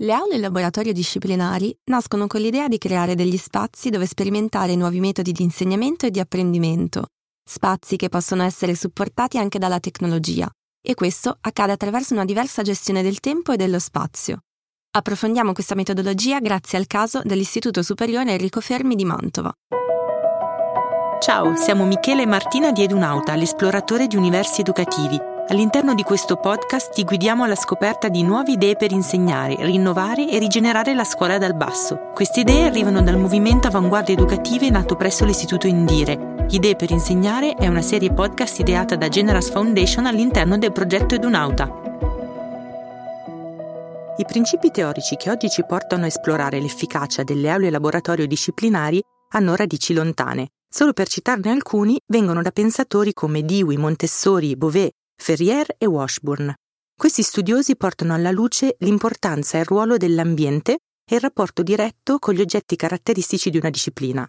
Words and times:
Le 0.00 0.12
aule 0.12 0.36
e 0.36 0.38
laboratorio 0.38 0.92
disciplinari 0.92 1.76
nascono 1.86 2.28
con 2.28 2.40
l'idea 2.40 2.68
di 2.68 2.78
creare 2.78 3.16
degli 3.16 3.36
spazi 3.36 3.90
dove 3.90 4.06
sperimentare 4.06 4.76
nuovi 4.76 5.00
metodi 5.00 5.32
di 5.32 5.42
insegnamento 5.42 6.06
e 6.06 6.12
di 6.12 6.20
apprendimento, 6.20 7.06
spazi 7.42 7.96
che 7.96 8.08
possono 8.08 8.44
essere 8.44 8.76
supportati 8.76 9.38
anche 9.38 9.58
dalla 9.58 9.80
tecnologia, 9.80 10.48
e 10.80 10.94
questo 10.94 11.36
accade 11.40 11.72
attraverso 11.72 12.14
una 12.14 12.24
diversa 12.24 12.62
gestione 12.62 13.02
del 13.02 13.18
tempo 13.18 13.50
e 13.50 13.56
dello 13.56 13.80
spazio. 13.80 14.38
Approfondiamo 14.92 15.52
questa 15.52 15.74
metodologia 15.74 16.38
grazie 16.38 16.78
al 16.78 16.86
caso 16.86 17.20
dell'Istituto 17.24 17.82
Superiore 17.82 18.30
Enrico 18.30 18.60
Fermi 18.60 18.94
di 18.94 19.04
Mantova. 19.04 19.52
Ciao, 21.18 21.56
siamo 21.56 21.84
Michele 21.84 22.22
e 22.22 22.26
Martina 22.26 22.70
di 22.70 22.84
Edunauta, 22.84 23.34
l'esploratore 23.34 24.06
di 24.06 24.14
universi 24.14 24.60
educativi 24.60 25.36
All'interno 25.50 25.94
di 25.94 26.02
questo 26.02 26.36
podcast 26.36 26.92
ti 26.92 27.04
guidiamo 27.04 27.42
alla 27.42 27.54
scoperta 27.54 28.08
di 28.08 28.22
nuove 28.22 28.52
idee 28.52 28.76
per 28.76 28.92
insegnare, 28.92 29.56
rinnovare 29.60 30.28
e 30.28 30.38
rigenerare 30.38 30.92
la 30.92 31.04
scuola 31.04 31.38
dal 31.38 31.56
basso. 31.56 32.10
Queste 32.12 32.40
idee 32.40 32.66
arrivano 32.66 33.00
dal 33.00 33.16
movimento 33.16 33.66
Avanguardie 33.66 34.12
Educative 34.12 34.68
nato 34.68 34.94
presso 34.94 35.24
l'Istituto 35.24 35.66
Indire. 35.66 36.46
Idee 36.50 36.76
per 36.76 36.90
insegnare 36.90 37.54
è 37.54 37.66
una 37.66 37.80
serie 37.80 38.12
podcast 38.12 38.58
ideata 38.58 38.94
da 38.96 39.08
Generas 39.08 39.48
Foundation 39.48 40.04
all'interno 40.04 40.58
del 40.58 40.72
progetto 40.72 41.14
Edunauta. 41.14 41.64
I 44.18 44.24
principi 44.26 44.70
teorici 44.70 45.16
che 45.16 45.30
oggi 45.30 45.48
ci 45.48 45.64
portano 45.64 46.04
a 46.04 46.08
esplorare 46.08 46.60
l'efficacia 46.60 47.22
delle 47.22 47.48
aule 47.48 47.70
laboratorio 47.70 48.26
disciplinari 48.26 49.02
hanno 49.30 49.56
radici 49.56 49.94
lontane. 49.94 50.48
Solo 50.70 50.92
per 50.92 51.08
citarne 51.08 51.50
alcuni, 51.50 51.98
vengono 52.08 52.42
da 52.42 52.50
pensatori 52.50 53.14
come 53.14 53.42
Dewey, 53.42 53.78
Montessori, 53.78 54.54
Beauvais, 54.54 54.90
Ferrier 55.20 55.74
e 55.76 55.86
Washburn. 55.86 56.54
Questi 56.96 57.22
studiosi 57.22 57.76
portano 57.76 58.14
alla 58.14 58.30
luce 58.30 58.76
l'importanza 58.78 59.58
e 59.58 59.60
il 59.60 59.66
ruolo 59.66 59.96
dell'ambiente 59.96 60.78
e 61.04 61.14
il 61.16 61.20
rapporto 61.20 61.62
diretto 61.62 62.18
con 62.18 62.34
gli 62.34 62.40
oggetti 62.40 62.76
caratteristici 62.76 63.50
di 63.50 63.58
una 63.58 63.70
disciplina. 63.70 64.26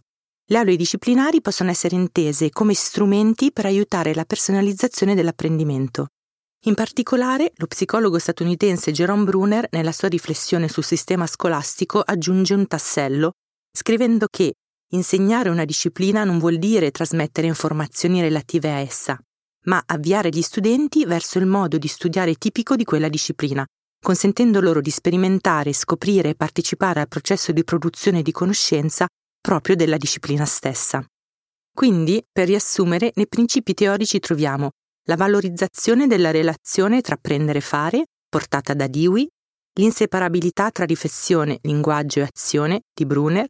Le 0.52 0.58
aule 0.58 0.76
disciplinari 0.76 1.42
possono 1.42 1.70
essere 1.70 1.96
intese 1.96 2.50
come 2.50 2.74
strumenti 2.74 3.52
per 3.52 3.66
aiutare 3.66 4.14
la 4.14 4.26
personalizzazione 4.26 5.16
dell'apprendimento. 5.16 6.08
In 6.66 6.74
particolare, 6.74 7.54
lo 7.56 7.68
psicologo 7.68 8.18
statunitense 8.18 8.92
Jerome 8.92 9.24
Brunner, 9.24 9.68
nella 9.72 9.92
sua 9.92 10.10
riflessione 10.10 10.68
sul 10.68 10.84
sistema 10.84 11.28
scolastico, 11.28 12.02
aggiunge 12.02 12.54
un 12.54 12.68
tassello, 12.68 13.32
scrivendo 13.72 14.26
che 14.30 14.54
insegnare 14.92 15.50
una 15.50 15.66
disciplina 15.66 16.24
non 16.24 16.40
vuol 16.40 16.58
dire 16.58 16.92
trasmettere 16.92 17.48
informazioni 17.48 18.20
relative 18.20 18.72
a 18.72 18.80
essa, 18.80 19.18
ma 19.66 19.82
avviare 19.86 20.30
gli 20.30 20.42
studenti 20.42 21.06
verso 21.06 21.40
il 21.40 21.46
modo 21.46 21.78
di 21.78 21.88
studiare 21.88 22.36
tipico 22.36 22.76
di 22.76 22.84
quella 22.84 23.10
disciplina, 23.10 23.66
consentendo 24.02 24.62
loro 24.62 24.82
di 24.82 24.90
sperimentare, 24.90 25.74
scoprire 25.74 26.30
e 26.30 26.36
partecipare 26.36 27.02
al 27.02 27.08
processo 27.08 27.52
di 27.52 27.64
produzione 27.64 28.22
di 28.22 28.32
conoscenza 28.32 29.08
proprio 29.42 29.76
della 29.76 29.98
disciplina 29.98 30.46
stessa. 30.46 31.04
Quindi, 31.74 32.24
per 32.32 32.48
riassumere, 32.48 33.12
nei 33.16 33.28
principi 33.28 33.74
teorici 33.74 34.20
troviamo 34.20 34.72
la 35.08 35.16
valorizzazione 35.16 36.08
della 36.08 36.32
relazione 36.32 37.02
tra 37.02 37.16
prendere 37.16 37.60
e 37.60 37.62
fare, 37.62 38.06
portata 38.28 38.74
da 38.74 38.88
Dewey, 38.88 39.28
l'inseparabilità 39.80 40.72
tra 40.72 40.86
riflessione, 40.86 41.60
linguaggio 41.62 42.20
e 42.20 42.24
azione, 42.24 42.82
di 42.94 43.06
Brunner, 43.06 43.48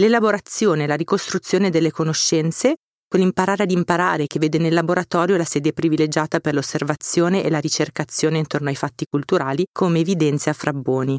l'elaborazione 0.00 0.84
e 0.84 0.86
la 0.86 0.96
ricostruzione 0.96 1.70
delle 1.70 1.90
conoscenze, 1.90 2.76
quell'imparare 3.08 3.62
ad 3.62 3.70
imparare 3.70 4.26
che 4.26 4.38
vede 4.38 4.58
nel 4.58 4.74
laboratorio 4.74 5.36
la 5.36 5.44
sede 5.44 5.72
privilegiata 5.72 6.40
per 6.40 6.54
l'osservazione 6.54 7.42
e 7.42 7.50
la 7.50 7.58
ricercazione 7.58 8.38
intorno 8.38 8.68
ai 8.68 8.76
fatti 8.76 9.06
culturali, 9.08 9.66
come 9.72 10.00
evidenzia 10.00 10.52
Frabboni. 10.52 11.18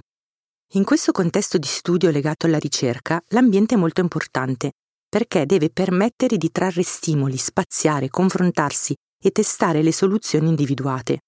In 0.73 0.83
questo 0.83 1.11
contesto 1.11 1.57
di 1.57 1.65
studio 1.65 2.11
legato 2.11 2.45
alla 2.45 2.59
ricerca, 2.59 3.19
l'ambiente 3.29 3.73
è 3.73 3.77
molto 3.77 4.01
importante, 4.01 4.73
perché 5.09 5.47
deve 5.47 5.71
permettere 5.71 6.37
di 6.37 6.51
trarre 6.51 6.83
stimoli, 6.83 7.37
spaziare, 7.37 8.09
confrontarsi 8.09 8.93
e 9.21 9.31
testare 9.31 9.81
le 9.81 9.91
soluzioni 9.91 10.47
individuate. 10.47 11.21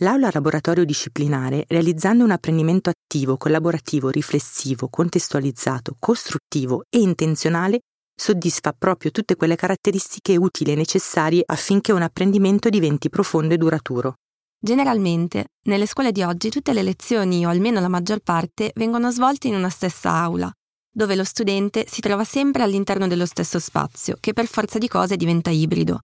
L'aula 0.00 0.30
laboratorio 0.32 0.84
disciplinare, 0.84 1.64
realizzando 1.66 2.22
un 2.22 2.30
apprendimento 2.30 2.90
attivo, 2.90 3.36
collaborativo, 3.36 4.10
riflessivo, 4.10 4.88
contestualizzato, 4.88 5.96
costruttivo 5.98 6.84
e 6.88 6.98
intenzionale, 6.98 7.80
soddisfa 8.16 8.72
proprio 8.72 9.10
tutte 9.10 9.36
quelle 9.36 9.54
caratteristiche 9.54 10.36
utili 10.36 10.72
e 10.72 10.74
necessarie 10.74 11.42
affinché 11.44 11.92
un 11.92 12.02
apprendimento 12.02 12.68
diventi 12.70 13.10
profondo 13.10 13.54
e 13.54 13.58
duraturo. 13.58 14.14
Generalmente, 14.58 15.48
nelle 15.64 15.86
scuole 15.86 16.12
di 16.12 16.22
oggi 16.22 16.48
tutte 16.48 16.72
le 16.72 16.82
lezioni, 16.82 17.44
o 17.46 17.50
almeno 17.50 17.78
la 17.78 17.88
maggior 17.88 18.20
parte, 18.20 18.72
vengono 18.74 19.10
svolte 19.12 19.48
in 19.48 19.54
una 19.54 19.68
stessa 19.68 20.10
aula, 20.12 20.50
dove 20.90 21.14
lo 21.14 21.24
studente 21.24 21.84
si 21.86 22.00
trova 22.00 22.24
sempre 22.24 22.62
all'interno 22.62 23.06
dello 23.06 23.26
stesso 23.26 23.58
spazio, 23.58 24.16
che 24.18 24.32
per 24.32 24.46
forza 24.46 24.78
di 24.78 24.88
cose 24.88 25.16
diventa 25.16 25.50
ibrido. 25.50 26.00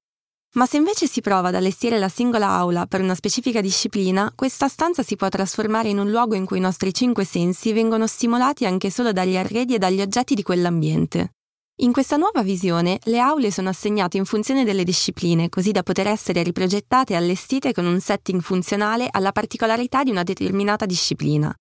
Ma 0.54 0.66
se 0.66 0.76
invece 0.76 1.06
si 1.06 1.22
prova 1.22 1.48
ad 1.48 1.54
allestire 1.54 1.98
la 1.98 2.10
singola 2.10 2.50
aula 2.50 2.84
per 2.86 3.00
una 3.00 3.14
specifica 3.14 3.62
disciplina, 3.62 4.30
questa 4.34 4.68
stanza 4.68 5.02
si 5.02 5.16
può 5.16 5.30
trasformare 5.30 5.88
in 5.88 5.98
un 5.98 6.10
luogo 6.10 6.34
in 6.34 6.44
cui 6.44 6.58
i 6.58 6.60
nostri 6.60 6.92
cinque 6.92 7.24
sensi 7.24 7.72
vengono 7.72 8.06
stimolati 8.06 8.66
anche 8.66 8.90
solo 8.90 9.12
dagli 9.12 9.36
arredi 9.36 9.74
e 9.74 9.78
dagli 9.78 10.02
oggetti 10.02 10.34
di 10.34 10.42
quell'ambiente. 10.42 11.32
In 11.76 11.90
questa 11.90 12.16
nuova 12.16 12.42
visione 12.42 12.98
le 13.04 13.18
aule 13.18 13.50
sono 13.50 13.70
assegnate 13.70 14.18
in 14.18 14.26
funzione 14.26 14.62
delle 14.62 14.84
discipline, 14.84 15.48
così 15.48 15.72
da 15.72 15.82
poter 15.82 16.06
essere 16.06 16.42
riprogettate 16.42 17.14
e 17.14 17.16
allestite 17.16 17.72
con 17.72 17.86
un 17.86 17.98
setting 17.98 18.42
funzionale 18.42 19.08
alla 19.10 19.32
particolarità 19.32 20.02
di 20.02 20.10
una 20.10 20.22
determinata 20.22 20.84
disciplina. 20.84 21.52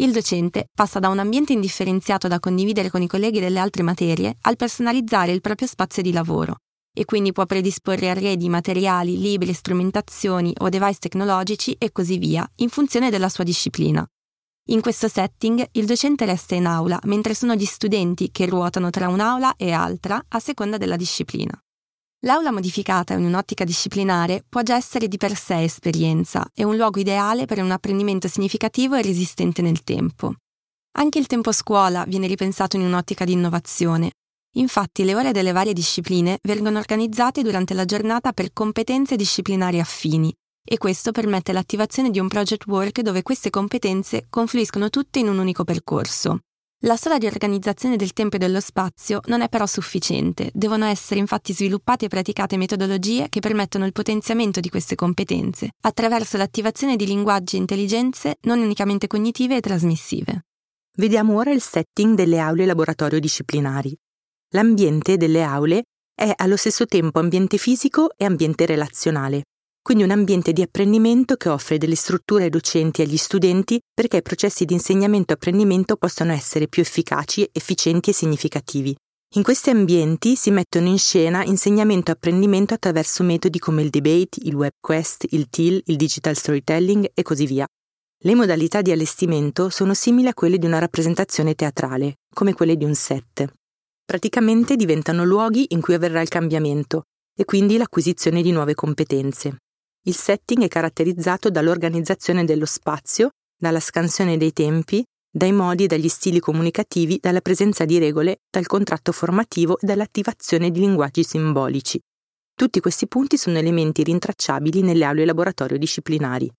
Il 0.00 0.12
docente 0.12 0.68
passa 0.74 0.98
da 0.98 1.08
un 1.08 1.20
ambiente 1.20 1.52
indifferenziato 1.52 2.26
da 2.26 2.40
condividere 2.40 2.90
con 2.90 3.00
i 3.00 3.06
colleghi 3.06 3.38
delle 3.38 3.60
altre 3.60 3.84
materie 3.84 4.36
al 4.42 4.56
personalizzare 4.56 5.32
il 5.32 5.40
proprio 5.40 5.68
spazio 5.68 6.02
di 6.02 6.12
lavoro 6.12 6.56
e 6.92 7.04
quindi 7.04 7.32
può 7.32 7.46
predisporre 7.46 8.10
arredi, 8.10 8.48
materiali, 8.48 9.18
libri, 9.18 9.52
strumentazioni 9.52 10.52
o 10.58 10.68
device 10.68 10.98
tecnologici 10.98 11.76
e 11.78 11.92
così 11.92 12.18
via, 12.18 12.48
in 12.56 12.70
funzione 12.70 13.08
della 13.08 13.28
sua 13.28 13.44
disciplina. 13.44 14.04
In 14.70 14.82
questo 14.82 15.08
setting 15.08 15.66
il 15.72 15.86
docente 15.86 16.26
resta 16.26 16.54
in 16.54 16.66
aula, 16.66 16.98
mentre 17.04 17.32
sono 17.32 17.54
gli 17.54 17.64
studenti 17.64 18.30
che 18.30 18.44
ruotano 18.44 18.90
tra 18.90 19.08
un'aula 19.08 19.56
e 19.56 19.72
altra 19.72 20.22
a 20.28 20.38
seconda 20.40 20.76
della 20.76 20.96
disciplina. 20.96 21.58
L'aula 22.26 22.52
modificata 22.52 23.14
in 23.14 23.24
un'ottica 23.24 23.64
disciplinare 23.64 24.44
può 24.46 24.60
già 24.60 24.76
essere 24.76 25.08
di 25.08 25.16
per 25.16 25.34
sé 25.36 25.62
esperienza 25.62 26.46
e 26.52 26.64
un 26.64 26.76
luogo 26.76 27.00
ideale 27.00 27.46
per 27.46 27.62
un 27.62 27.70
apprendimento 27.70 28.28
significativo 28.28 28.94
e 28.94 29.00
resistente 29.00 29.62
nel 29.62 29.82
tempo. 29.84 30.34
Anche 30.98 31.18
il 31.18 31.26
tempo 31.26 31.50
scuola 31.52 32.04
viene 32.06 32.26
ripensato 32.26 32.76
in 32.76 32.82
un'ottica 32.82 33.24
di 33.24 33.32
innovazione. 33.32 34.10
Infatti 34.56 35.04
le 35.04 35.14
ore 35.14 35.32
delle 35.32 35.52
varie 35.52 35.72
discipline 35.72 36.40
vengono 36.42 36.78
organizzate 36.78 37.40
durante 37.40 37.72
la 37.72 37.86
giornata 37.86 38.32
per 38.34 38.52
competenze 38.52 39.16
disciplinari 39.16 39.80
affini 39.80 40.30
e 40.70 40.76
questo 40.76 41.12
permette 41.12 41.52
l'attivazione 41.52 42.10
di 42.10 42.20
un 42.20 42.28
project 42.28 42.66
work 42.66 43.00
dove 43.00 43.22
queste 43.22 43.48
competenze 43.48 44.26
confluiscono 44.28 44.90
tutte 44.90 45.18
in 45.18 45.28
un 45.28 45.38
unico 45.38 45.64
percorso. 45.64 46.40
La 46.82 46.96
sola 46.96 47.16
riorganizzazione 47.16 47.96
del 47.96 48.12
tempo 48.12 48.36
e 48.36 48.38
dello 48.38 48.60
spazio 48.60 49.20
non 49.26 49.40
è 49.40 49.48
però 49.48 49.64
sufficiente, 49.66 50.50
devono 50.52 50.84
essere 50.84 51.18
infatti 51.18 51.54
sviluppate 51.54 52.04
e 52.04 52.08
praticate 52.08 52.58
metodologie 52.58 53.28
che 53.30 53.40
permettono 53.40 53.86
il 53.86 53.92
potenziamento 53.92 54.60
di 54.60 54.68
queste 54.68 54.94
competenze, 54.94 55.70
attraverso 55.80 56.36
l'attivazione 56.36 56.96
di 56.96 57.06
linguaggi 57.06 57.56
e 57.56 57.60
intelligenze 57.60 58.36
non 58.42 58.60
unicamente 58.60 59.06
cognitive 59.06 59.56
e 59.56 59.60
trasmissive. 59.60 60.44
Vediamo 60.98 61.36
ora 61.36 61.50
il 61.50 61.62
setting 61.62 62.14
delle 62.14 62.38
aule 62.38 62.66
laboratorio 62.66 63.18
disciplinari. 63.18 63.96
L'ambiente 64.50 65.16
delle 65.16 65.42
aule 65.42 65.84
è 66.14 66.30
allo 66.36 66.56
stesso 66.56 66.86
tempo 66.86 67.18
ambiente 67.18 67.56
fisico 67.56 68.10
e 68.16 68.24
ambiente 68.24 68.66
relazionale 68.66 69.44
quindi 69.88 70.04
un 70.04 70.10
ambiente 70.18 70.52
di 70.52 70.60
apprendimento 70.60 71.36
che 71.36 71.48
offre 71.48 71.78
delle 71.78 71.94
strutture 71.94 72.50
docenti 72.50 73.00
agli 73.00 73.16
studenti 73.16 73.80
perché 73.94 74.18
i 74.18 74.22
processi 74.22 74.66
di 74.66 74.74
insegnamento 74.74 75.32
e 75.32 75.36
apprendimento 75.36 75.96
possano 75.96 76.32
essere 76.32 76.68
più 76.68 76.82
efficaci, 76.82 77.48
efficienti 77.50 78.10
e 78.10 78.12
significativi. 78.12 78.94
In 79.36 79.42
questi 79.42 79.70
ambienti 79.70 80.36
si 80.36 80.50
mettono 80.50 80.88
in 80.88 80.98
scena 80.98 81.42
insegnamento 81.42 82.10
e 82.10 82.14
apprendimento 82.14 82.74
attraverso 82.74 83.22
metodi 83.22 83.58
come 83.58 83.80
il 83.80 83.88
debate, 83.88 84.40
il 84.42 84.54
web 84.54 84.72
quest, 84.78 85.24
il 85.30 85.48
TIL, 85.48 85.80
il 85.86 85.96
digital 85.96 86.36
storytelling 86.36 87.10
e 87.14 87.22
così 87.22 87.46
via. 87.46 87.66
Le 88.24 88.34
modalità 88.34 88.82
di 88.82 88.92
allestimento 88.92 89.70
sono 89.70 89.94
simili 89.94 90.28
a 90.28 90.34
quelle 90.34 90.58
di 90.58 90.66
una 90.66 90.80
rappresentazione 90.80 91.54
teatrale, 91.54 92.16
come 92.34 92.52
quelle 92.52 92.76
di 92.76 92.84
un 92.84 92.94
set. 92.94 93.50
Praticamente 94.04 94.76
diventano 94.76 95.24
luoghi 95.24 95.64
in 95.70 95.80
cui 95.80 95.94
avverrà 95.94 96.20
il 96.20 96.28
cambiamento 96.28 97.04
e 97.34 97.46
quindi 97.46 97.78
l'acquisizione 97.78 98.42
di 98.42 98.52
nuove 98.52 98.74
competenze. 98.74 99.56
Il 100.08 100.16
setting 100.16 100.62
è 100.64 100.68
caratterizzato 100.68 101.50
dall'organizzazione 101.50 102.46
dello 102.46 102.64
spazio, 102.64 103.32
dalla 103.54 103.78
scansione 103.78 104.38
dei 104.38 104.54
tempi, 104.54 105.04
dai 105.30 105.52
modi 105.52 105.84
e 105.84 105.86
dagli 105.86 106.08
stili 106.08 106.40
comunicativi, 106.40 107.18
dalla 107.20 107.42
presenza 107.42 107.84
di 107.84 107.98
regole, 107.98 108.38
dal 108.50 108.66
contratto 108.66 109.12
formativo 109.12 109.78
e 109.78 109.84
dall'attivazione 109.84 110.70
di 110.70 110.80
linguaggi 110.80 111.22
simbolici. 111.24 112.00
Tutti 112.54 112.80
questi 112.80 113.06
punti 113.06 113.36
sono 113.36 113.58
elementi 113.58 114.02
rintracciabili 114.02 114.80
nelle 114.80 115.04
aule 115.04 115.26
laboratorio 115.26 115.76
disciplinari. 115.76 116.50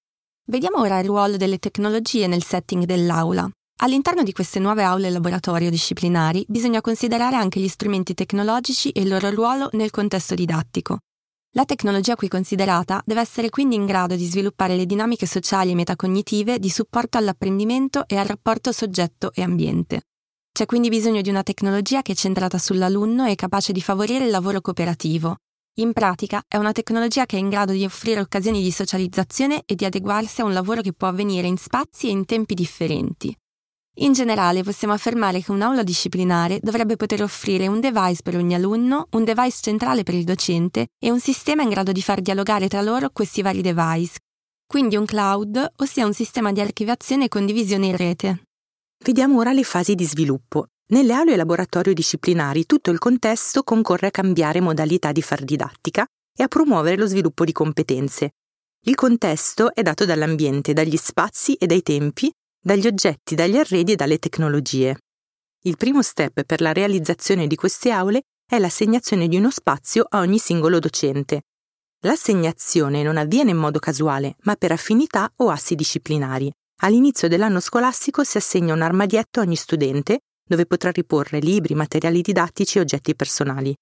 Vediamo 0.45 0.81
ora 0.81 0.99
il 0.99 1.07
ruolo 1.07 1.35
delle 1.35 1.57
tecnologie 1.57 2.27
nel 2.27 2.43
setting 2.43 2.83
dell'aula. 2.83 3.49
All'interno 3.81 4.21
di 4.21 4.31
queste 4.31 4.59
nuove 4.59 4.83
aule 4.83 5.09
laboratorio 5.09 5.71
disciplinari 5.71 6.45
bisogna 6.47 6.81
considerare 6.81 7.35
anche 7.35 7.59
gli 7.59 7.67
strumenti 7.67 8.13
tecnologici 8.13 8.91
e 8.91 9.01
il 9.01 9.07
loro 9.07 9.31
ruolo 9.31 9.69
nel 9.71 9.89
contesto 9.89 10.35
didattico. 10.35 10.99
La 11.53 11.65
tecnologia 11.65 12.15
qui 12.15 12.27
considerata 12.27 13.01
deve 13.03 13.21
essere 13.21 13.49
quindi 13.49 13.73
in 13.73 13.87
grado 13.87 14.15
di 14.15 14.25
sviluppare 14.25 14.75
le 14.75 14.85
dinamiche 14.85 15.25
sociali 15.25 15.71
e 15.71 15.75
metacognitive 15.75 16.59
di 16.59 16.69
supporto 16.69 17.17
all'apprendimento 17.17 18.03
e 18.07 18.17
al 18.17 18.27
rapporto 18.27 18.71
soggetto 18.71 19.31
e 19.33 19.41
ambiente. 19.41 20.03
C'è 20.51 20.67
quindi 20.67 20.89
bisogno 20.89 21.21
di 21.21 21.29
una 21.29 21.41
tecnologia 21.41 22.03
che 22.03 22.11
è 22.11 22.15
centrata 22.15 22.59
sull'alunno 22.59 23.25
e 23.25 23.33
capace 23.33 23.71
di 23.71 23.81
favorire 23.81 24.25
il 24.25 24.29
lavoro 24.29 24.61
cooperativo. 24.61 25.37
In 25.79 25.91
pratica 25.91 26.43
è 26.47 26.57
una 26.57 26.71
tecnologia 26.71 27.25
che 27.25 27.37
è 27.37 27.39
in 27.39 27.49
grado 27.49 27.71
di 27.71 27.83
offrire 27.83 28.19
occasioni 28.19 28.61
di 28.61 28.71
socializzazione 28.71 29.63
e 29.65 29.73
di 29.73 29.85
adeguarsi 29.85 30.41
a 30.41 30.45
un 30.45 30.53
lavoro 30.53 30.81
che 30.81 30.93
può 30.93 31.07
avvenire 31.07 31.47
in 31.47 31.57
spazi 31.57 32.09
e 32.09 32.11
in 32.11 32.25
tempi 32.25 32.53
differenti. 32.53 33.35
In 34.01 34.13
generale 34.13 34.63
possiamo 34.63 34.93
affermare 34.93 35.41
che 35.41 35.51
un'aula 35.51 35.83
disciplinare 35.83 36.59
dovrebbe 36.61 36.95
poter 36.95 37.21
offrire 37.21 37.67
un 37.67 37.81
device 37.81 38.21
per 38.23 38.37
ogni 38.37 38.55
alunno, 38.55 39.07
un 39.11 39.25
device 39.25 39.57
centrale 39.61 40.03
per 40.03 40.13
il 40.13 40.23
docente 40.23 40.87
e 40.97 41.11
un 41.11 41.19
sistema 41.19 41.63
in 41.63 41.69
grado 41.69 41.91
di 41.91 42.01
far 42.01 42.21
dialogare 42.21 42.69
tra 42.69 42.81
loro 42.81 43.09
questi 43.09 43.41
vari 43.41 43.61
device, 43.61 44.19
quindi 44.65 44.95
un 44.95 45.05
cloud, 45.05 45.73
ossia 45.77 46.05
un 46.05 46.13
sistema 46.13 46.53
di 46.53 46.61
archiviazione 46.61 47.25
e 47.25 47.27
condivisione 47.27 47.87
in 47.87 47.97
rete. 47.97 48.43
Vediamo 49.03 49.37
ora 49.37 49.51
le 49.51 49.63
fasi 49.63 49.95
di 49.95 50.05
sviluppo. 50.05 50.67
Nelle 50.91 51.13
aule 51.13 51.35
laboratorio 51.35 51.93
disciplinari 51.93 52.65
tutto 52.65 52.91
il 52.91 52.99
contesto 52.99 53.63
concorre 53.63 54.07
a 54.07 54.11
cambiare 54.11 54.61
modalità 54.61 55.11
di 55.11 55.21
far 55.21 55.43
didattica 55.43 56.05
e 56.33 56.41
a 56.41 56.47
promuovere 56.47 56.95
lo 56.95 57.05
sviluppo 57.05 57.43
di 57.43 57.51
competenze. 57.51 58.29
Il 58.85 58.95
contesto 58.95 59.75
è 59.75 59.81
dato 59.81 60.05
dall'ambiente, 60.05 60.71
dagli 60.71 60.95
spazi 60.95 61.55
e 61.55 61.65
dai 61.65 61.83
tempi 61.83 62.31
dagli 62.61 62.87
oggetti, 62.87 63.35
dagli 63.35 63.57
arredi 63.57 63.93
e 63.93 63.95
dalle 63.95 64.17
tecnologie. 64.17 64.97
Il 65.63 65.77
primo 65.77 66.01
step 66.01 66.43
per 66.43 66.61
la 66.61 66.73
realizzazione 66.73 67.47
di 67.47 67.55
queste 67.55 67.91
aule 67.91 68.21
è 68.45 68.59
l'assegnazione 68.59 69.27
di 69.27 69.37
uno 69.37 69.49
spazio 69.49 70.05
a 70.07 70.19
ogni 70.19 70.39
singolo 70.39 70.79
docente. 70.79 71.43
L'assegnazione 72.01 73.03
non 73.03 73.17
avviene 73.17 73.51
in 73.51 73.57
modo 73.57 73.79
casuale, 73.79 74.35
ma 74.43 74.55
per 74.55 74.71
affinità 74.71 75.31
o 75.37 75.49
assi 75.49 75.75
disciplinari. 75.75 76.51
All'inizio 76.81 77.27
dell'anno 77.27 77.59
scolastico 77.59 78.23
si 78.23 78.37
assegna 78.37 78.73
un 78.73 78.81
armadietto 78.81 79.39
a 79.39 79.43
ogni 79.43 79.55
studente 79.55 80.19
dove 80.49 80.65
potrà 80.65 80.89
riporre 80.89 81.39
libri, 81.39 81.75
materiali 81.75 82.21
didattici 82.21 82.77
e 82.77 82.81
oggetti 82.81 83.15
personali. 83.15 83.75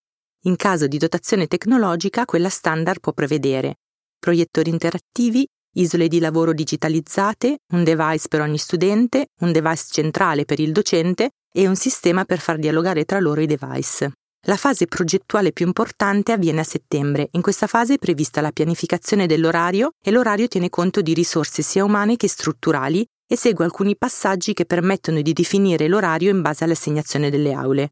In 0.45 0.55
caso 0.55 0.87
di 0.87 0.97
dotazione 0.97 1.47
tecnologica, 1.47 2.25
quella 2.25 2.49
standard 2.49 2.99
può 2.99 3.13
prevedere 3.13 3.75
proiettori 4.19 4.69
interattivi, 4.69 5.47
isole 5.79 6.07
di 6.07 6.19
lavoro 6.19 6.53
digitalizzate, 6.53 7.59
un 7.73 7.83
device 7.83 8.27
per 8.27 8.41
ogni 8.41 8.57
studente, 8.57 9.27
un 9.41 9.51
device 9.51 9.85
centrale 9.91 10.45
per 10.45 10.59
il 10.59 10.71
docente 10.71 11.31
e 11.51 11.67
un 11.67 11.75
sistema 11.75 12.25
per 12.25 12.39
far 12.39 12.57
dialogare 12.57 13.05
tra 13.05 13.19
loro 13.19 13.41
i 13.41 13.45
device. 13.45 14.11
La 14.47 14.55
fase 14.55 14.85
progettuale 14.85 15.51
più 15.51 15.65
importante 15.65 16.31
avviene 16.31 16.61
a 16.61 16.63
settembre. 16.63 17.27
In 17.31 17.41
questa 17.41 17.67
fase 17.67 17.95
è 17.95 17.97
prevista 17.97 18.39
la 18.39 18.51
pianificazione 18.51 19.27
dell'orario 19.27 19.91
e 20.01 20.11
l'orario 20.11 20.47
tiene 20.47 20.69
conto 20.69 21.01
di 21.01 21.13
risorse 21.13 21.61
sia 21.61 21.83
umane 21.83 22.15
che 22.15 22.29
strutturali 22.29 23.05
e 23.29 23.35
segue 23.35 23.65
alcuni 23.65 23.97
passaggi 23.97 24.53
che 24.53 24.65
permettono 24.65 25.21
di 25.21 25.33
definire 25.33 25.87
l'orario 25.87 26.31
in 26.31 26.41
base 26.41 26.63
all'assegnazione 26.63 27.29
delle 27.29 27.51
aule. 27.51 27.89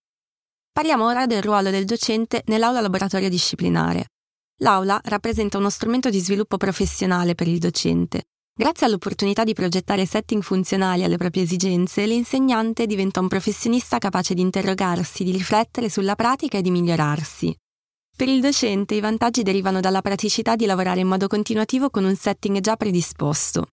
Parliamo 0.71 1.05
ora 1.05 1.25
del 1.25 1.41
ruolo 1.41 1.71
del 1.71 1.85
docente 1.85 2.41
nell'aula 2.45 2.79
laboratorio 2.79 3.29
disciplinare. 3.29 4.07
L'aula 4.59 5.01
rappresenta 5.03 5.57
uno 5.57 5.69
strumento 5.69 6.09
di 6.09 6.19
sviluppo 6.19 6.55
professionale 6.55 7.35
per 7.35 7.47
il 7.47 7.59
docente. 7.59 8.23
Grazie 8.57 8.85
all'opportunità 8.85 9.43
di 9.43 9.51
progettare 9.51 10.05
setting 10.05 10.41
funzionali 10.41 11.03
alle 11.03 11.17
proprie 11.17 11.43
esigenze, 11.43 12.05
l'insegnante 12.05 12.85
diventa 12.85 13.19
un 13.19 13.27
professionista 13.27 13.97
capace 13.97 14.33
di 14.33 14.39
interrogarsi, 14.39 15.25
di 15.25 15.31
riflettere 15.31 15.89
sulla 15.89 16.15
pratica 16.15 16.57
e 16.57 16.61
di 16.61 16.71
migliorarsi. 16.71 17.53
Per 18.15 18.29
il 18.29 18.39
docente 18.39 18.95
i 18.95 19.01
vantaggi 19.01 19.43
derivano 19.43 19.81
dalla 19.81 20.01
praticità 20.01 20.55
di 20.55 20.65
lavorare 20.65 21.01
in 21.01 21.07
modo 21.07 21.27
continuativo 21.27 21.89
con 21.89 22.05
un 22.05 22.15
setting 22.15 22.61
già 22.61 22.77
predisposto. 22.77 23.67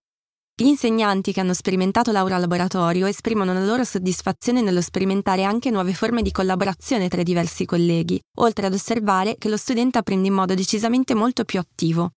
Gli 0.55 0.67
insegnanti 0.67 1.33
che 1.33 1.39
hanno 1.39 1.55
sperimentato 1.55 2.11
l'aura 2.11 2.37
laboratorio 2.37 3.07
esprimono 3.07 3.53
la 3.53 3.65
loro 3.65 3.83
soddisfazione 3.83 4.61
nello 4.61 4.81
sperimentare 4.81 5.43
anche 5.43 5.71
nuove 5.71 5.95
forme 5.95 6.21
di 6.21 6.29
collaborazione 6.29 7.07
tra 7.09 7.21
i 7.21 7.23
diversi 7.23 7.65
colleghi, 7.65 8.21
oltre 8.37 8.67
ad 8.67 8.73
osservare 8.73 9.35
che 9.39 9.49
lo 9.49 9.57
studente 9.57 9.97
apprende 9.97 10.27
in 10.27 10.35
modo 10.35 10.53
decisamente 10.53 11.15
molto 11.15 11.43
più 11.43 11.57
attivo. 11.57 12.11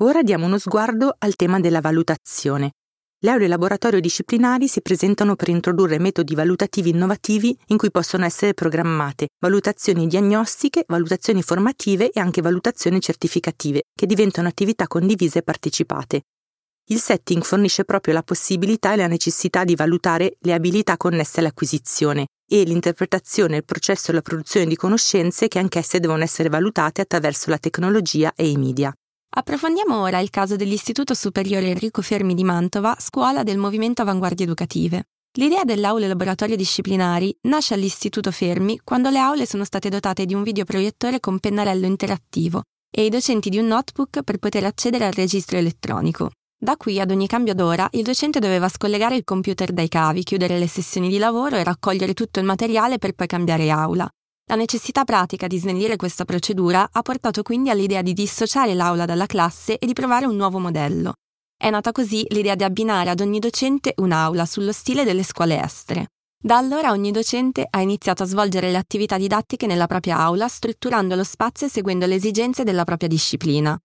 Ora 0.00 0.22
diamo 0.22 0.44
uno 0.44 0.58
sguardo 0.58 1.14
al 1.16 1.36
tema 1.36 1.58
della 1.58 1.80
valutazione. 1.80 2.72
Le 3.18 3.30
aule 3.30 3.48
laboratorio 3.48 3.98
disciplinari 3.98 4.68
si 4.68 4.82
presentano 4.82 5.34
per 5.34 5.48
introdurre 5.48 5.98
metodi 5.98 6.34
valutativi 6.34 6.90
innovativi 6.90 7.58
in 7.68 7.78
cui 7.78 7.90
possono 7.90 8.26
essere 8.26 8.52
programmate 8.52 9.28
valutazioni 9.40 10.06
diagnostiche, 10.06 10.84
valutazioni 10.86 11.40
formative 11.40 12.10
e 12.10 12.20
anche 12.20 12.42
valutazioni 12.42 13.00
certificative, 13.00 13.84
che 13.94 14.04
diventano 14.04 14.48
attività 14.48 14.86
condivise 14.86 15.38
e 15.38 15.42
partecipate. 15.42 16.24
Il 16.88 16.98
setting 16.98 17.42
fornisce 17.42 17.86
proprio 17.86 18.12
la 18.12 18.22
possibilità 18.22 18.92
e 18.92 18.96
la 18.96 19.06
necessità 19.06 19.64
di 19.64 19.74
valutare 19.74 20.36
le 20.40 20.52
abilità 20.52 20.98
connesse 20.98 21.40
all'acquisizione 21.40 22.26
e 22.46 22.62
l'interpretazione, 22.64 23.56
il 23.56 23.64
processo 23.64 24.10
e 24.10 24.14
la 24.14 24.20
produzione 24.20 24.66
di 24.66 24.76
conoscenze 24.76 25.48
che 25.48 25.58
anch'esse 25.58 25.98
devono 25.98 26.22
essere 26.22 26.50
valutate 26.50 27.00
attraverso 27.00 27.48
la 27.48 27.56
tecnologia 27.56 28.34
e 28.36 28.50
i 28.50 28.58
media. 28.58 28.92
Approfondiamo 29.36 29.98
ora 29.98 30.18
il 30.18 30.28
caso 30.28 30.56
dell'Istituto 30.56 31.14
Superiore 31.14 31.68
Enrico 31.68 32.02
Fermi 32.02 32.34
di 32.34 32.44
Mantova, 32.44 32.94
scuola 33.00 33.42
del 33.42 33.56
Movimento 33.56 34.02
Avanguardie 34.02 34.44
Educative. 34.44 35.04
L'idea 35.38 35.64
delle 35.64 35.86
aule 35.86 36.06
laboratorio 36.06 36.54
disciplinari 36.54 37.34
nasce 37.48 37.72
all'Istituto 37.72 38.30
Fermi 38.30 38.78
quando 38.84 39.08
le 39.08 39.18
aule 39.18 39.46
sono 39.46 39.64
state 39.64 39.88
dotate 39.88 40.26
di 40.26 40.34
un 40.34 40.42
videoproiettore 40.42 41.18
con 41.18 41.40
pennarello 41.40 41.86
interattivo 41.86 42.62
e 42.94 43.06
i 43.06 43.08
docenti 43.08 43.48
di 43.48 43.58
un 43.58 43.68
notebook 43.68 44.22
per 44.22 44.36
poter 44.36 44.64
accedere 44.64 45.06
al 45.06 45.12
registro 45.12 45.56
elettronico. 45.56 46.30
Da 46.64 46.78
qui 46.78 46.98
ad 46.98 47.10
ogni 47.10 47.26
cambio 47.26 47.52
d'ora 47.52 47.86
il 47.90 48.04
docente 48.04 48.38
doveva 48.38 48.70
scollegare 48.70 49.16
il 49.16 49.24
computer 49.24 49.70
dai 49.70 49.88
cavi, 49.88 50.22
chiudere 50.22 50.58
le 50.58 50.66
sessioni 50.66 51.10
di 51.10 51.18
lavoro 51.18 51.56
e 51.56 51.62
raccogliere 51.62 52.14
tutto 52.14 52.38
il 52.38 52.46
materiale 52.46 52.96
per 52.96 53.12
poi 53.12 53.26
cambiare 53.26 53.68
aula. 53.68 54.08
La 54.46 54.54
necessità 54.54 55.04
pratica 55.04 55.46
di 55.46 55.58
snellire 55.58 55.96
questa 55.96 56.24
procedura 56.24 56.88
ha 56.90 57.02
portato 57.02 57.42
quindi 57.42 57.68
all'idea 57.68 58.00
di 58.00 58.14
dissociare 58.14 58.72
l'aula 58.72 59.04
dalla 59.04 59.26
classe 59.26 59.76
e 59.76 59.84
di 59.84 59.92
provare 59.92 60.24
un 60.24 60.36
nuovo 60.36 60.58
modello. 60.58 61.12
È 61.54 61.68
nata 61.68 61.92
così 61.92 62.24
l'idea 62.30 62.54
di 62.54 62.64
abbinare 62.64 63.10
ad 63.10 63.20
ogni 63.20 63.40
docente 63.40 63.92
un'aula 63.96 64.46
sullo 64.46 64.72
stile 64.72 65.04
delle 65.04 65.22
scuole 65.22 65.62
estere. 65.62 66.06
Da 66.42 66.56
allora 66.56 66.92
ogni 66.92 67.10
docente 67.10 67.66
ha 67.68 67.82
iniziato 67.82 68.22
a 68.22 68.26
svolgere 68.26 68.70
le 68.70 68.78
attività 68.78 69.18
didattiche 69.18 69.66
nella 69.66 69.86
propria 69.86 70.16
aula, 70.16 70.48
strutturando 70.48 71.14
lo 71.14 71.24
spazio 71.24 71.66
e 71.66 71.70
seguendo 71.70 72.06
le 72.06 72.14
esigenze 72.14 72.64
della 72.64 72.84
propria 72.84 73.08
disciplina. 73.10 73.78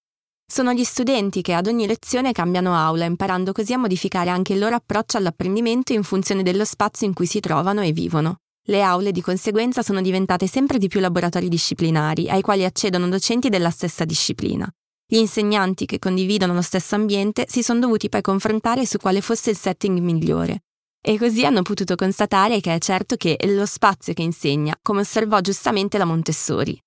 Sono 0.51 0.73
gli 0.73 0.83
studenti 0.83 1.43
che 1.43 1.53
ad 1.53 1.67
ogni 1.67 1.85
lezione 1.85 2.31
cambiano 2.31 2.75
aula, 2.75 3.05
imparando 3.05 3.51
così 3.51 3.73
a 3.73 3.77
modificare 3.77 4.31
anche 4.31 4.53
il 4.53 4.59
loro 4.59 4.73
approccio 4.73 5.17
all'apprendimento 5.17 5.93
in 5.93 6.01
funzione 6.01 6.41
dello 6.41 6.65
spazio 6.65 7.05
in 7.05 7.13
cui 7.13 7.27
si 7.27 7.39
trovano 7.39 7.81
e 7.81 7.91
vivono. 7.91 8.37
Le 8.63 8.81
aule 8.81 9.11
di 9.11 9.21
conseguenza 9.21 9.83
sono 9.83 10.01
diventate 10.01 10.47
sempre 10.47 10.79
di 10.79 10.87
più 10.87 11.01
laboratori 11.01 11.49
disciplinari, 11.49 12.31
ai 12.31 12.41
quali 12.41 12.65
accedono 12.65 13.07
docenti 13.07 13.49
della 13.49 13.69
stessa 13.69 14.05
disciplina. 14.05 14.67
Gli 15.05 15.17
insegnanti 15.17 15.85
che 15.85 15.99
condividono 15.99 16.55
lo 16.55 16.63
stesso 16.63 16.95
ambiente 16.95 17.45
si 17.47 17.61
sono 17.61 17.81
dovuti 17.81 18.09
poi 18.09 18.21
confrontare 18.21 18.87
su 18.87 18.97
quale 18.97 19.21
fosse 19.21 19.51
il 19.51 19.57
setting 19.57 19.99
migliore. 19.99 20.63
E 20.99 21.19
così 21.19 21.45
hanno 21.45 21.61
potuto 21.61 21.93
constatare 21.93 22.59
che 22.59 22.73
è 22.73 22.79
certo 22.79 23.17
che 23.17 23.37
lo 23.45 23.67
spazio 23.67 24.13
che 24.13 24.23
insegna, 24.23 24.75
come 24.81 25.01
osservò 25.01 25.41
giustamente 25.41 25.99
la 25.99 26.05
Montessori 26.05 26.81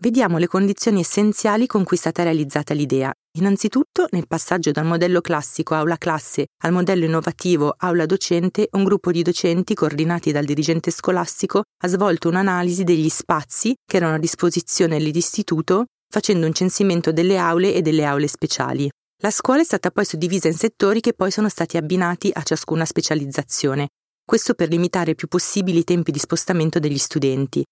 vediamo 0.00 0.38
le 0.38 0.46
condizioni 0.46 1.00
essenziali 1.00 1.66
con 1.66 1.84
cui 1.84 1.96
è 1.96 2.00
stata 2.00 2.22
realizzata 2.22 2.74
l'idea. 2.74 3.12
Innanzitutto, 3.38 4.06
nel 4.10 4.26
passaggio 4.26 4.70
dal 4.70 4.84
modello 4.84 5.20
classico 5.20 5.74
aula 5.74 5.96
classe 5.96 6.46
al 6.62 6.72
modello 6.72 7.04
innovativo 7.04 7.74
aula 7.76 8.06
docente, 8.06 8.68
un 8.72 8.84
gruppo 8.84 9.10
di 9.10 9.22
docenti 9.22 9.74
coordinati 9.74 10.32
dal 10.32 10.44
dirigente 10.44 10.90
scolastico 10.90 11.62
ha 11.82 11.88
svolto 11.88 12.28
un'analisi 12.28 12.84
degli 12.84 13.08
spazi 13.08 13.74
che 13.84 13.96
erano 13.96 14.14
a 14.14 14.18
disposizione 14.18 14.98
dell'istituto 14.98 15.86
facendo 16.14 16.46
un 16.46 16.52
censimento 16.52 17.10
delle 17.10 17.38
aule 17.38 17.74
e 17.74 17.82
delle 17.82 18.04
aule 18.04 18.28
speciali. 18.28 18.88
La 19.20 19.30
scuola 19.30 19.62
è 19.62 19.64
stata 19.64 19.90
poi 19.90 20.04
suddivisa 20.04 20.46
in 20.46 20.54
settori 20.54 21.00
che 21.00 21.12
poi 21.12 21.32
sono 21.32 21.48
stati 21.48 21.76
abbinati 21.76 22.30
a 22.32 22.42
ciascuna 22.42 22.84
specializzazione, 22.84 23.88
questo 24.24 24.54
per 24.54 24.68
limitare 24.68 25.10
il 25.10 25.16
più 25.16 25.26
possibile 25.26 25.80
i 25.80 25.84
tempi 25.84 26.12
di 26.12 26.20
spostamento 26.20 26.78
degli 26.78 26.98
studenti, 26.98 27.64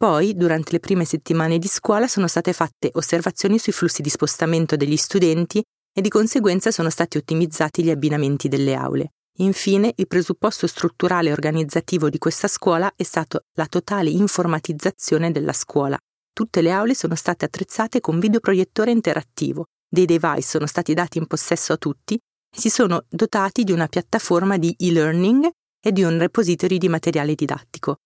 poi, 0.00 0.34
durante 0.34 0.72
le 0.72 0.80
prime 0.80 1.04
settimane 1.04 1.58
di 1.58 1.68
scuola, 1.68 2.08
sono 2.08 2.26
state 2.26 2.54
fatte 2.54 2.88
osservazioni 2.94 3.58
sui 3.58 3.74
flussi 3.74 4.00
di 4.00 4.08
spostamento 4.08 4.74
degli 4.74 4.96
studenti 4.96 5.62
e 5.92 6.00
di 6.00 6.08
conseguenza 6.08 6.70
sono 6.70 6.88
stati 6.88 7.18
ottimizzati 7.18 7.84
gli 7.84 7.90
abbinamenti 7.90 8.48
delle 8.48 8.72
aule. 8.72 9.12
Infine, 9.40 9.92
il 9.96 10.06
presupposto 10.06 10.66
strutturale 10.66 11.28
e 11.28 11.32
organizzativo 11.32 12.08
di 12.08 12.16
questa 12.16 12.48
scuola 12.48 12.90
è 12.96 13.02
stato 13.02 13.42
la 13.58 13.66
totale 13.66 14.08
informatizzazione 14.08 15.32
della 15.32 15.52
scuola. 15.52 15.98
Tutte 16.32 16.62
le 16.62 16.70
aule 16.70 16.94
sono 16.94 17.14
state 17.14 17.44
attrezzate 17.44 18.00
con 18.00 18.18
videoproiettore 18.18 18.90
interattivo, 18.90 19.66
dei 19.86 20.06
device 20.06 20.48
sono 20.48 20.64
stati 20.64 20.94
dati 20.94 21.18
in 21.18 21.26
possesso 21.26 21.74
a 21.74 21.76
tutti 21.76 22.14
e 22.14 22.58
si 22.58 22.70
sono 22.70 23.04
dotati 23.06 23.64
di 23.64 23.72
una 23.72 23.86
piattaforma 23.86 24.56
di 24.56 24.74
e-learning 24.78 25.46
e 25.78 25.92
di 25.92 26.02
un 26.02 26.18
repository 26.18 26.78
di 26.78 26.88
materiale 26.88 27.34
didattico. 27.34 27.96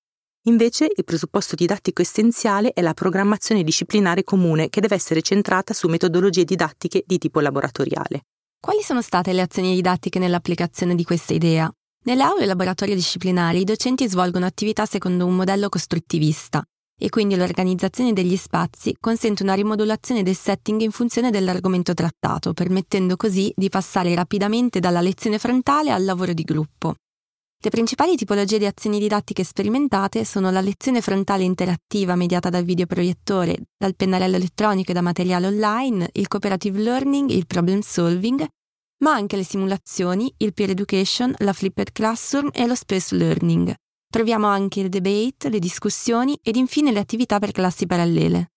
Invece 0.46 0.92
il 0.94 1.04
presupposto 1.04 1.54
didattico 1.54 2.02
essenziale 2.02 2.74
è 2.74 2.82
la 2.82 2.92
programmazione 2.92 3.62
disciplinare 3.62 4.24
comune 4.24 4.68
che 4.68 4.82
deve 4.82 4.94
essere 4.94 5.22
centrata 5.22 5.72
su 5.72 5.88
metodologie 5.88 6.44
didattiche 6.44 7.02
di 7.06 7.16
tipo 7.16 7.40
laboratoriale. 7.40 8.24
Quali 8.60 8.82
sono 8.82 9.00
state 9.00 9.32
le 9.32 9.40
azioni 9.40 9.74
didattiche 9.74 10.18
nell'applicazione 10.18 10.94
di 10.94 11.04
questa 11.04 11.32
idea? 11.32 11.72
Nelle 12.04 12.22
aule 12.22 12.44
laboratorio 12.44 12.94
disciplinari 12.94 13.60
i 13.60 13.64
docenti 13.64 14.06
svolgono 14.06 14.44
attività 14.44 14.84
secondo 14.84 15.24
un 15.24 15.34
modello 15.34 15.70
costruttivista 15.70 16.62
e 17.00 17.08
quindi 17.08 17.36
l'organizzazione 17.36 18.12
degli 18.12 18.36
spazi 18.36 18.94
consente 19.00 19.42
una 19.42 19.54
rimodulazione 19.54 20.22
del 20.22 20.36
setting 20.36 20.82
in 20.82 20.90
funzione 20.90 21.30
dell'argomento 21.30 21.94
trattato, 21.94 22.52
permettendo 22.52 23.16
così 23.16 23.50
di 23.56 23.70
passare 23.70 24.14
rapidamente 24.14 24.78
dalla 24.78 25.00
lezione 25.00 25.38
frontale 25.38 25.90
al 25.90 26.04
lavoro 26.04 26.34
di 26.34 26.42
gruppo. 26.42 26.96
Le 27.64 27.70
principali 27.70 28.14
tipologie 28.14 28.58
di 28.58 28.66
azioni 28.66 28.98
didattiche 28.98 29.42
sperimentate 29.42 30.26
sono 30.26 30.50
la 30.50 30.60
lezione 30.60 31.00
frontale 31.00 31.44
interattiva 31.44 32.14
mediata 32.14 32.50
dal 32.50 32.62
videoproiettore, 32.62 33.56
dal 33.78 33.96
pennarello 33.96 34.36
elettronico 34.36 34.90
e 34.90 34.94
da 34.94 35.00
materiale 35.00 35.46
online, 35.46 36.10
il 36.12 36.28
cooperative 36.28 36.78
learning, 36.78 37.30
il 37.30 37.46
problem 37.46 37.80
solving 37.80 38.46
ma 38.98 39.12
anche 39.12 39.36
le 39.36 39.44
simulazioni, 39.44 40.32
il 40.38 40.52
peer 40.52 40.70
education, 40.70 41.34
la 41.38 41.54
flipped 41.54 41.92
classroom 41.92 42.50
e 42.52 42.66
lo 42.66 42.74
space 42.74 43.14
learning. 43.16 43.74
Troviamo 44.10 44.46
anche 44.46 44.80
il 44.80 44.90
debate, 44.90 45.48
le 45.48 45.58
discussioni 45.58 46.38
ed 46.42 46.56
infine 46.56 46.92
le 46.92 47.00
attività 47.00 47.38
per 47.38 47.50
classi 47.50 47.86
parallele. 47.86 48.52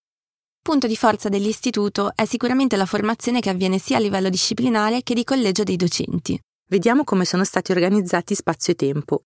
Punto 0.61 0.85
di 0.85 0.97
forza 0.97 1.29
dell'istituto 1.29 2.11
è 2.13 2.25
sicuramente 2.25 2.75
la 2.75 2.85
formazione 2.85 3.39
che 3.39 3.49
avviene 3.49 3.77
sia 3.77 3.97
a 3.97 4.01
livello 4.01 4.29
disciplinare 4.29 5.01
che 5.01 5.13
di 5.13 5.23
collegio 5.23 5.63
dei 5.63 5.77
docenti. 5.77 6.37
Vediamo 6.69 7.05
come 7.05 7.23
sono 7.23 7.45
stati 7.45 7.71
organizzati 7.71 8.35
spazio 8.35 8.73
e 8.73 8.75
tempo. 8.75 9.23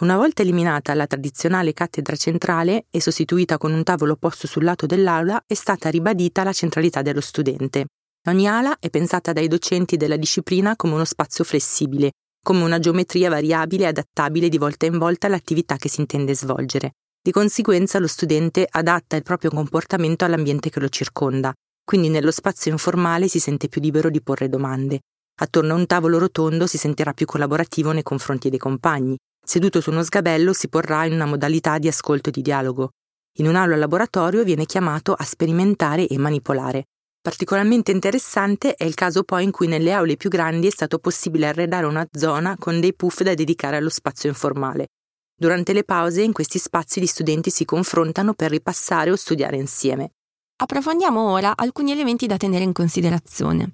Una 0.00 0.18
volta 0.18 0.42
eliminata 0.42 0.92
la 0.92 1.06
tradizionale 1.06 1.72
cattedra 1.72 2.16
centrale 2.16 2.84
e 2.90 3.00
sostituita 3.00 3.56
con 3.56 3.72
un 3.72 3.82
tavolo 3.82 4.14
posto 4.14 4.46
sul 4.46 4.62
lato 4.62 4.84
dell'aula, 4.84 5.42
è 5.46 5.54
stata 5.54 5.88
ribadita 5.88 6.44
la 6.44 6.52
centralità 6.52 7.00
dello 7.00 7.22
studente. 7.22 7.86
Ogni 8.28 8.46
ala 8.46 8.76
è 8.78 8.90
pensata 8.90 9.32
dai 9.32 9.48
docenti 9.48 9.96
della 9.96 10.18
disciplina 10.18 10.76
come 10.76 10.92
uno 10.92 11.06
spazio 11.06 11.44
flessibile, 11.44 12.10
come 12.44 12.62
una 12.62 12.78
geometria 12.78 13.30
variabile 13.30 13.84
e 13.84 13.86
adattabile 13.86 14.50
di 14.50 14.58
volta 14.58 14.84
in 14.84 14.98
volta 14.98 15.28
all'attività 15.28 15.76
che 15.76 15.88
si 15.88 16.00
intende 16.00 16.34
svolgere. 16.34 16.92
Di 17.22 17.30
conseguenza 17.30 17.98
lo 18.00 18.06
studente 18.06 18.66
adatta 18.68 19.16
il 19.16 19.22
proprio 19.22 19.48
comportamento 19.48 20.26
all'ambiente 20.26 20.68
che 20.68 20.78
lo 20.78 20.90
circonda, 20.90 21.54
quindi 21.82 22.10
nello 22.10 22.30
spazio 22.30 22.70
informale 22.70 23.28
si 23.28 23.38
sente 23.38 23.68
più 23.68 23.80
libero 23.80 24.10
di 24.10 24.20
porre 24.20 24.50
domande. 24.50 25.00
Attorno 25.40 25.72
a 25.72 25.76
un 25.76 25.86
tavolo 25.86 26.18
rotondo 26.18 26.66
si 26.66 26.78
sentirà 26.78 27.12
più 27.12 27.26
collaborativo 27.26 27.92
nei 27.92 28.02
confronti 28.02 28.50
dei 28.50 28.58
compagni. 28.58 29.16
Seduto 29.44 29.80
su 29.80 29.90
uno 29.90 30.02
sgabello 30.02 30.52
si 30.52 30.68
porrà 30.68 31.04
in 31.04 31.14
una 31.14 31.26
modalità 31.26 31.78
di 31.78 31.88
ascolto 31.88 32.28
e 32.28 32.32
di 32.32 32.42
dialogo. 32.42 32.90
In 33.38 33.48
un 33.48 33.56
aula 33.56 33.76
laboratorio 33.76 34.44
viene 34.44 34.66
chiamato 34.66 35.14
a 35.14 35.24
sperimentare 35.24 36.06
e 36.06 36.18
manipolare. 36.18 36.84
Particolarmente 37.22 37.92
interessante 37.92 38.74
è 38.74 38.84
il 38.84 38.94
caso 38.94 39.22
poi 39.22 39.44
in 39.44 39.50
cui 39.50 39.68
nelle 39.68 39.92
aule 39.92 40.16
più 40.16 40.28
grandi 40.28 40.66
è 40.66 40.70
stato 40.70 40.98
possibile 40.98 41.46
arredare 41.46 41.86
una 41.86 42.06
zona 42.10 42.56
con 42.58 42.78
dei 42.80 42.94
puff 42.94 43.22
da 43.22 43.34
dedicare 43.34 43.76
allo 43.76 43.88
spazio 43.88 44.28
informale. 44.28 44.88
Durante 45.34 45.72
le 45.72 45.84
pause 45.84 46.22
in 46.22 46.32
questi 46.32 46.58
spazi 46.58 47.00
gli 47.00 47.06
studenti 47.06 47.50
si 47.50 47.64
confrontano 47.64 48.34
per 48.34 48.50
ripassare 48.50 49.10
o 49.10 49.16
studiare 49.16 49.56
insieme. 49.56 50.10
Approfondiamo 50.56 51.30
ora 51.30 51.56
alcuni 51.56 51.90
elementi 51.90 52.26
da 52.26 52.36
tenere 52.36 52.64
in 52.64 52.72
considerazione. 52.72 53.72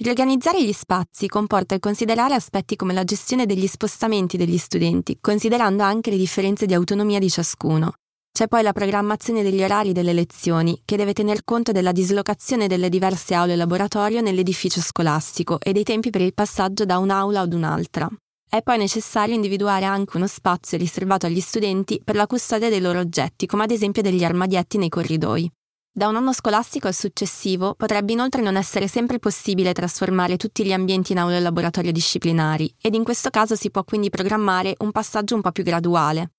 Riorganizzare 0.00 0.64
gli 0.64 0.72
spazi 0.72 1.26
comporta 1.26 1.74
il 1.74 1.80
considerare 1.80 2.34
aspetti 2.34 2.76
come 2.76 2.92
la 2.92 3.02
gestione 3.02 3.46
degli 3.46 3.66
spostamenti 3.66 4.36
degli 4.36 4.56
studenti, 4.56 5.18
considerando 5.20 5.82
anche 5.82 6.10
le 6.10 6.16
differenze 6.16 6.66
di 6.66 6.74
autonomia 6.74 7.18
di 7.18 7.28
ciascuno. 7.28 7.94
C'è 8.30 8.46
poi 8.46 8.62
la 8.62 8.72
programmazione 8.72 9.42
degli 9.42 9.60
orari 9.60 9.90
delle 9.90 10.12
lezioni, 10.12 10.80
che 10.84 10.96
deve 10.96 11.14
tener 11.14 11.42
conto 11.42 11.72
della 11.72 11.90
dislocazione 11.90 12.68
delle 12.68 12.88
diverse 12.88 13.34
aule 13.34 13.56
laboratorio 13.56 14.20
nell'edificio 14.20 14.80
scolastico 14.80 15.58
e 15.58 15.72
dei 15.72 15.82
tempi 15.82 16.10
per 16.10 16.20
il 16.20 16.32
passaggio 16.32 16.84
da 16.84 16.98
un'aula 16.98 17.40
ad 17.40 17.52
un'altra. 17.52 18.08
È 18.48 18.62
poi 18.62 18.78
necessario 18.78 19.34
individuare 19.34 19.84
anche 19.84 20.16
uno 20.16 20.28
spazio 20.28 20.78
riservato 20.78 21.26
agli 21.26 21.40
studenti 21.40 22.00
per 22.04 22.14
la 22.14 22.28
custodia 22.28 22.70
dei 22.70 22.80
loro 22.80 23.00
oggetti, 23.00 23.46
come 23.46 23.64
ad 23.64 23.72
esempio 23.72 24.02
degli 24.02 24.22
armadietti 24.22 24.78
nei 24.78 24.90
corridoi. 24.90 25.50
Da 25.90 26.06
un 26.06 26.14
anno 26.14 26.32
scolastico 26.32 26.86
al 26.86 26.94
successivo 26.94 27.74
potrebbe 27.74 28.12
inoltre 28.12 28.40
non 28.40 28.56
essere 28.56 28.86
sempre 28.86 29.18
possibile 29.18 29.72
trasformare 29.72 30.36
tutti 30.36 30.64
gli 30.64 30.72
ambienti 30.72 31.10
in 31.10 31.18
aule 31.18 31.40
laboratorio 31.40 31.90
disciplinari 31.90 32.72
ed 32.80 32.94
in 32.94 33.02
questo 33.02 33.30
caso 33.30 33.56
si 33.56 33.70
può 33.70 33.82
quindi 33.82 34.08
programmare 34.08 34.74
un 34.78 34.92
passaggio 34.92 35.34
un 35.34 35.40
po' 35.40 35.50
più 35.50 35.64
graduale. 35.64 36.34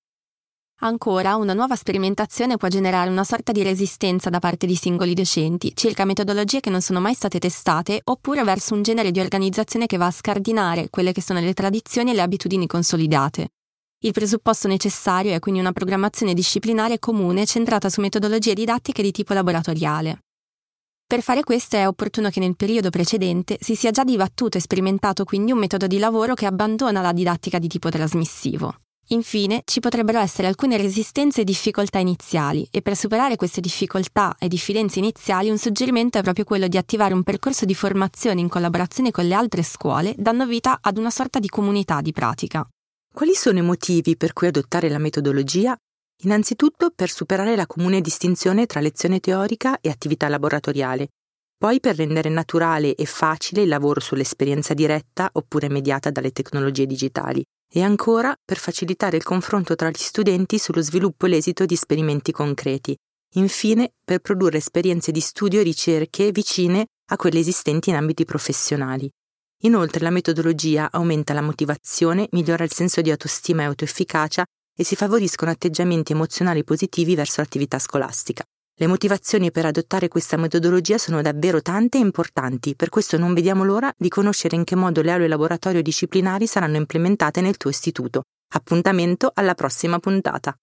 Ancora, 0.82 1.36
una 1.36 1.52
nuova 1.52 1.76
sperimentazione 1.76 2.56
può 2.56 2.68
generare 2.68 3.10
una 3.10 3.24
sorta 3.24 3.52
di 3.52 3.62
resistenza 3.62 4.30
da 4.30 4.38
parte 4.38 4.64
di 4.64 4.74
singoli 4.76 5.12
docenti 5.12 5.72
circa 5.74 6.06
metodologie 6.06 6.60
che 6.60 6.70
non 6.70 6.80
sono 6.80 7.00
mai 7.00 7.12
state 7.12 7.38
testate 7.38 8.00
oppure 8.02 8.42
verso 8.44 8.72
un 8.72 8.82
genere 8.82 9.10
di 9.10 9.20
organizzazione 9.20 9.84
che 9.84 9.98
va 9.98 10.06
a 10.06 10.10
scardinare 10.10 10.88
quelle 10.88 11.12
che 11.12 11.20
sono 11.20 11.38
le 11.38 11.52
tradizioni 11.52 12.12
e 12.12 12.14
le 12.14 12.22
abitudini 12.22 12.66
consolidate. 12.66 13.50
Il 14.02 14.12
presupposto 14.12 14.66
necessario 14.66 15.34
è 15.34 15.38
quindi 15.40 15.60
una 15.60 15.72
programmazione 15.72 16.32
disciplinare 16.32 16.98
comune 16.98 17.44
centrata 17.44 17.90
su 17.90 18.00
metodologie 18.00 18.54
didattiche 18.54 19.02
di 19.02 19.10
tipo 19.10 19.34
laboratoriale. 19.34 20.20
Per 21.06 21.20
fare 21.20 21.44
questo 21.44 21.76
è 21.76 21.86
opportuno 21.86 22.30
che 22.30 22.40
nel 22.40 22.56
periodo 22.56 22.88
precedente 22.88 23.58
si 23.60 23.74
sia 23.74 23.90
già 23.90 24.02
dibattuto 24.02 24.56
e 24.56 24.60
sperimentato 24.62 25.24
quindi 25.24 25.52
un 25.52 25.58
metodo 25.58 25.86
di 25.86 25.98
lavoro 25.98 26.32
che 26.32 26.46
abbandona 26.46 27.02
la 27.02 27.12
didattica 27.12 27.58
di 27.58 27.68
tipo 27.68 27.90
trasmissivo. 27.90 28.74
Infine, 29.08 29.60
ci 29.66 29.80
potrebbero 29.80 30.18
essere 30.18 30.46
alcune 30.46 30.78
resistenze 30.78 31.42
e 31.42 31.44
difficoltà 31.44 31.98
iniziali 31.98 32.66
e 32.70 32.80
per 32.80 32.96
superare 32.96 33.36
queste 33.36 33.60
difficoltà 33.60 34.34
e 34.38 34.48
diffidenze 34.48 34.98
iniziali 34.98 35.50
un 35.50 35.58
suggerimento 35.58 36.16
è 36.16 36.22
proprio 36.22 36.44
quello 36.44 36.68
di 36.68 36.78
attivare 36.78 37.12
un 37.12 37.22
percorso 37.22 37.66
di 37.66 37.74
formazione 37.74 38.40
in 38.40 38.48
collaborazione 38.48 39.10
con 39.10 39.26
le 39.26 39.34
altre 39.34 39.62
scuole, 39.62 40.14
dando 40.16 40.46
vita 40.46 40.78
ad 40.80 40.96
una 40.96 41.10
sorta 41.10 41.38
di 41.38 41.48
comunità 41.48 42.00
di 42.00 42.12
pratica. 42.12 42.66
Quali 43.20 43.36
sono 43.36 43.58
i 43.58 43.62
motivi 43.62 44.16
per 44.16 44.32
cui 44.32 44.46
adottare 44.46 44.88
la 44.88 44.96
metodologia? 44.96 45.76
Innanzitutto 46.22 46.90
per 46.90 47.10
superare 47.10 47.54
la 47.54 47.66
comune 47.66 48.00
distinzione 48.00 48.64
tra 48.64 48.80
lezione 48.80 49.20
teorica 49.20 49.78
e 49.82 49.90
attività 49.90 50.26
laboratoriale, 50.26 51.08
poi 51.58 51.80
per 51.80 51.96
rendere 51.96 52.30
naturale 52.30 52.94
e 52.94 53.04
facile 53.04 53.60
il 53.60 53.68
lavoro 53.68 54.00
sull'esperienza 54.00 54.72
diretta 54.72 55.28
oppure 55.34 55.68
mediata 55.68 56.10
dalle 56.10 56.30
tecnologie 56.30 56.86
digitali 56.86 57.44
e 57.70 57.82
ancora 57.82 58.34
per 58.42 58.56
facilitare 58.56 59.18
il 59.18 59.22
confronto 59.22 59.76
tra 59.76 59.90
gli 59.90 59.98
studenti 59.98 60.58
sullo 60.58 60.80
sviluppo 60.80 61.26
e 61.26 61.28
l'esito 61.28 61.66
di 61.66 61.74
esperimenti 61.74 62.32
concreti. 62.32 62.96
Infine, 63.34 63.92
per 64.02 64.20
produrre 64.20 64.56
esperienze 64.56 65.12
di 65.12 65.20
studio 65.20 65.60
e 65.60 65.64
ricerche 65.64 66.32
vicine 66.32 66.86
a 67.10 67.16
quelle 67.16 67.40
esistenti 67.40 67.90
in 67.90 67.96
ambiti 67.96 68.24
professionali. 68.24 69.10
Inoltre 69.64 70.02
la 70.02 70.10
metodologia 70.10 70.88
aumenta 70.90 71.34
la 71.34 71.42
motivazione, 71.42 72.28
migliora 72.30 72.64
il 72.64 72.72
senso 72.72 73.02
di 73.02 73.10
autostima 73.10 73.62
e 73.62 73.66
autoefficacia 73.66 74.42
e 74.74 74.84
si 74.84 74.96
favoriscono 74.96 75.50
atteggiamenti 75.50 76.12
emozionali 76.12 76.64
positivi 76.64 77.14
verso 77.14 77.42
l'attività 77.42 77.78
scolastica. 77.78 78.42
Le 78.74 78.86
motivazioni 78.86 79.50
per 79.50 79.66
adottare 79.66 80.08
questa 80.08 80.38
metodologia 80.38 80.96
sono 80.96 81.20
davvero 81.20 81.60
tante 81.60 81.98
e 81.98 82.00
importanti, 82.00 82.74
per 82.74 82.88
questo 82.88 83.18
non 83.18 83.34
vediamo 83.34 83.62
l'ora 83.62 83.92
di 83.94 84.08
conoscere 84.08 84.56
in 84.56 84.64
che 84.64 84.76
modo 84.76 85.02
le 85.02 85.12
aule 85.12 85.28
laboratorio 85.28 85.82
disciplinari 85.82 86.46
saranno 86.46 86.76
implementate 86.76 87.42
nel 87.42 87.58
tuo 87.58 87.68
istituto. 87.68 88.22
Appuntamento 88.54 89.30
alla 89.34 89.52
prossima 89.52 89.98
puntata. 89.98 90.56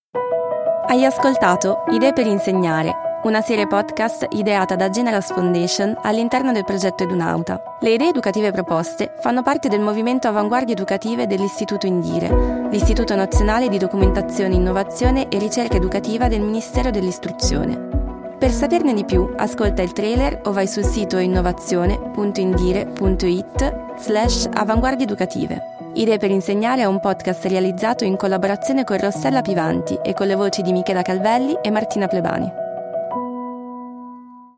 Hai 0.88 1.06
ascoltato 1.06 1.84
Idee 1.92 2.14
per 2.14 2.26
insegnare, 2.26 3.07
una 3.24 3.42
serie 3.42 3.68
podcast 3.68 4.28
ideata 4.32 4.76
da 4.76 4.90
Generals 4.90 5.34
Foundation 5.34 5.98
all'interno 6.04 6.52
del 6.52 6.64
progetto 6.64 7.04
Edunauta. 7.04 7.62
Le 7.80 7.92
idee 7.92 8.10
educative 8.10 8.52
proposte 8.52 9.14
fanno 9.20 9.42
parte 9.42 9.70
del 9.70 9.82
movimento 9.82 10.28
Avanguardie 10.28 10.74
Educative 10.74 11.28
dell'Istituto 11.28 11.88
Indire, 11.88 12.68
l'Istituto 12.70 13.16
Nazionale 13.16 13.70
di 13.70 13.78
Documentazione, 13.78 14.56
Innovazione 14.56 15.30
e 15.30 15.40
Ricerca 15.40 15.78
Educativa 15.78 16.28
del 16.28 16.42
Ministero 16.42 16.92
dell'Istruzione. 16.92 17.98
Per 18.38 18.52
saperne 18.52 18.94
di 18.94 19.04
più, 19.04 19.34
ascolta 19.36 19.82
il 19.82 19.94
trailer 19.94 20.42
o 20.44 20.52
vai 20.52 20.68
sul 20.68 20.86
sito 20.86 21.18
innovazione.indire.it 21.18 23.96
slash 23.98 24.48
avanguardie 24.54 25.06
educative. 25.06 25.60
Idee 25.94 26.20
per 26.20 26.30
insegnare 26.30 26.84
è 26.84 26.86
un 26.86 27.00
podcast 27.00 27.46
realizzato 27.46 28.04
in 28.04 28.16
collaborazione 28.16 28.84
con 28.84 29.00
Rossella 29.00 29.42
Pivanti 29.42 29.98
e 30.04 30.14
con 30.14 30.28
le 30.28 30.36
voci 30.36 30.62
di 30.62 30.72
Michela 30.72 31.02
Calvelli 31.02 31.58
e 31.64 31.72
Martina 31.72 32.08
Plebani. 32.08 32.67